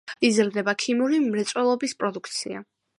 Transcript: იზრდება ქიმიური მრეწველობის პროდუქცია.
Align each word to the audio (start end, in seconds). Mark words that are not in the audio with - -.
იზრდება 0.29 0.75
ქიმიური 0.85 1.21
მრეწველობის 1.27 1.97
პროდუქცია. 2.03 2.69